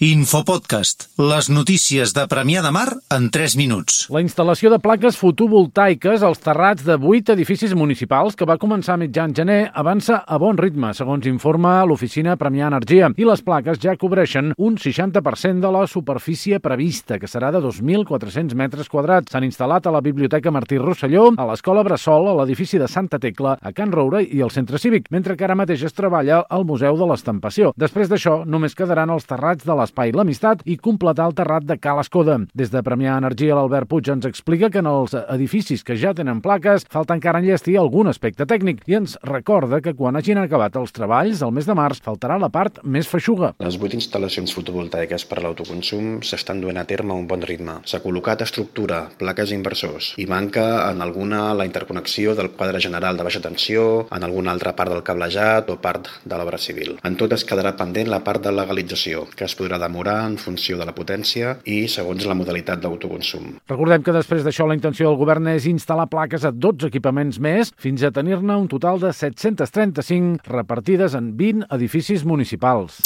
[0.00, 4.06] Infopodcast, les notícies de Premià de Mar en 3 minuts.
[4.08, 9.00] La instal·lació de plaques fotovoltaiques als terrats de 8 edificis municipals que va començar a
[9.02, 13.92] mitjan gener avança a bon ritme, segons informa l'oficina Premià Energia, i les plaques ja
[14.00, 19.34] cobreixen un 60% de la superfície prevista, que serà de 2.400 metres quadrats.
[19.34, 23.58] S'han instal·lat a la Biblioteca Martí Rosselló, a l'Escola Bressol, a l'edifici de Santa Tecla,
[23.60, 26.96] a Can Roure i al Centre Cívic, mentre que ara mateix es treballa al Museu
[26.96, 27.74] de l'Estampació.
[27.76, 31.76] Després d'això, només quedaran els terrats de les l'espai L'Amistat i completar el terrat de
[31.82, 32.36] Cal Escoda.
[32.54, 36.40] Des de Premià Energia, l'Albert Puig ens explica que en els edificis que ja tenen
[36.44, 40.94] plaques falta encara enllestir algun aspecte tècnic i ens recorda que quan hagin acabat els
[40.94, 43.52] treballs, el mes de març, faltarà la part més feixuga.
[43.58, 47.80] Les vuit instal·lacions fotovoltaiques per a l'autoconsum s'estan duent a terme a un bon ritme.
[47.82, 53.26] S'ha col·locat estructura, plaques inversors i manca en alguna la interconnexió del quadre general de
[53.26, 56.96] baixa tensió, en alguna altra part del cablejat o part de l'obra civil.
[57.02, 60.78] En tot es quedarà pendent la part de legalització, que es podrà demorar en funció
[60.78, 63.54] de la potència i segons la modalitat d'autoconsum.
[63.70, 67.74] Recordem que després d'això la intenció del govern és instal·lar plaques a 12 equipaments més
[67.80, 73.00] fins a tenir-ne un total de 735 repartides en 20 edificis municipals.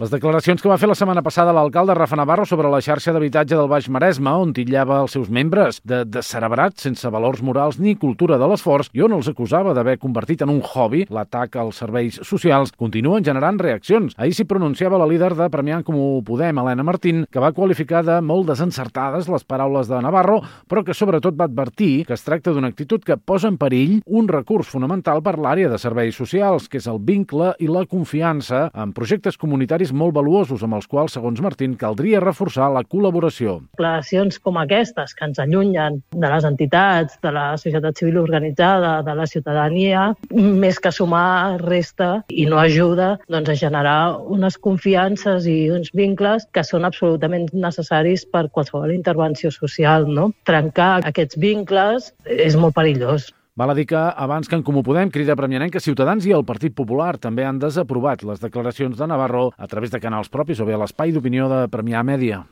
[0.00, 3.52] Les declaracions que va fer la setmana passada l'alcalde Rafa Navarro sobre la xarxa d'habitatge
[3.52, 8.38] del Baix Maresme, on titllava els seus membres de descerebrats sense valors morals ni cultura
[8.40, 12.72] de l'esforç i on els acusava d'haver convertit en un hobby l'atac als serveis socials,
[12.72, 14.16] continuen generant reaccions.
[14.16, 18.00] Ahir s'hi pronunciava la líder de Premià en Comú Podem, Helena Martín, que va qualificar
[18.08, 20.40] de molt desencertades les paraules de Navarro,
[20.72, 24.32] però que sobretot va advertir que es tracta d'una actitud que posa en perill un
[24.32, 28.96] recurs fonamental per l'àrea de serveis socials, que és el vincle i la confiança en
[28.96, 33.60] projectes comunitaris comentarios molt valuosos amb els quals, segons Martín, caldria reforçar la col·laboració.
[33.74, 39.14] Declaracions com aquestes, que ens allunyen de les entitats, de la societat civil organitzada, de
[39.14, 45.70] la ciutadania, més que sumar resta i no ajuda doncs, a generar unes confiances i
[45.70, 50.06] uns vincles que són absolutament necessaris per qualsevol intervenció social.
[50.06, 50.30] No?
[50.46, 53.32] Trencar aquests vincles és molt perillós.
[53.54, 56.72] Val a dir que abans que en Comú Podem crida que Ciutadans i el Partit
[56.74, 60.72] Popular també han desaprovat les declaracions de Navarro a través de canals propis o bé
[60.72, 62.46] a l'espai d'opinió de Premià Mèdia.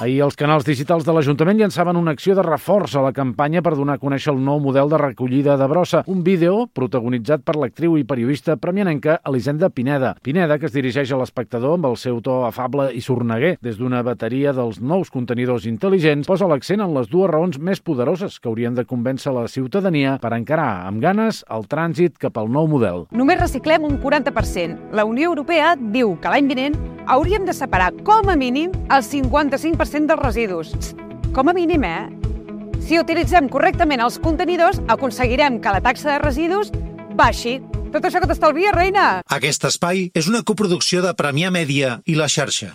[0.00, 3.74] Ahir els canals digitals de l'Ajuntament llançaven una acció de reforç a la campanya per
[3.76, 7.98] donar a conèixer el nou model de recollida de brossa, un vídeo protagonitzat per l'actriu
[8.00, 10.14] i periodista premianenca Elisenda Pineda.
[10.24, 14.00] Pineda, que es dirigeix a l'espectador amb el seu to afable i sorneguer des d'una
[14.00, 18.72] bateria dels nous contenidors intel·ligents, posa l'accent en les dues raons més poderoses que haurien
[18.72, 23.04] de convèncer la ciutadania per encarar amb ganes el trànsit cap al nou model.
[23.12, 24.96] Només reciclem un 40%.
[24.96, 30.06] La Unió Europea diu que l'any vinent hauríem de separar com a mínim el 55%
[30.06, 30.72] dels residus.
[31.34, 32.06] Com a mínim, eh?
[32.86, 36.72] Si utilitzem correctament els contenidors, aconseguirem que la taxa de residus
[37.18, 37.58] baixi.
[37.90, 39.06] Tot això que t'estalvia, reina!
[39.26, 42.68] Aquest espai és una coproducció de Premià Mèdia i la xarxa.